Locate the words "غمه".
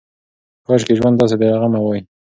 1.61-1.79